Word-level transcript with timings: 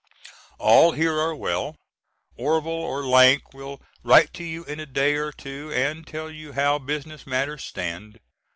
All 0.57 0.93
here 0.93 1.13
are 1.19 1.35
well. 1.35 1.75
Orvil 2.35 2.71
or 2.71 3.05
Lank 3.05 3.53
will 3.53 3.83
write 4.03 4.33
to 4.33 4.43
you 4.43 4.63
in 4.63 4.79
a 4.79 4.87
day 4.87 5.13
or 5.13 5.31
two 5.31 5.71
and 5.75 6.07
tell 6.07 6.31
you 6.31 6.53
how 6.53 6.79
business 6.79 7.27
matters 7.27 7.63
stand. 7.63 8.19